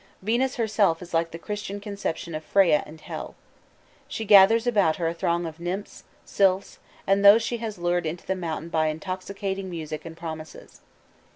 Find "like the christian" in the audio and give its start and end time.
1.13-1.79